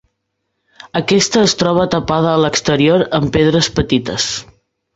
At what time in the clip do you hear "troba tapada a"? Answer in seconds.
1.59-2.41